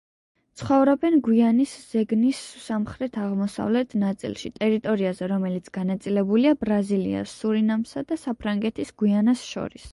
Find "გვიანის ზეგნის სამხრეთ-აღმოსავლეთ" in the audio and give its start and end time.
1.25-3.95